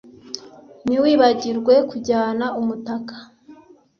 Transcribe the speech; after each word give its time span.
Ntiwibagirwe 0.85 1.73
kujyana 1.89 2.45
umutaka 2.61 3.15